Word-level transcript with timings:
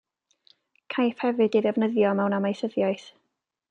Caiff 0.95 1.23
hefyd 1.27 1.45
ei 1.47 1.53
ddefnyddio 1.69 2.17
mewn 2.23 2.41
amaethyddiaeth. 2.41 3.09